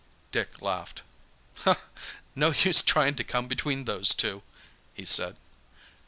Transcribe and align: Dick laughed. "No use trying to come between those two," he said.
Dick 0.31 0.63
laughed. 0.63 1.03
"No 2.33 2.49
use 2.51 2.81
trying 2.81 3.13
to 3.13 3.23
come 3.23 3.47
between 3.47 3.85
those 3.85 4.15
two," 4.15 4.41
he 4.95 5.05
said. 5.05 5.35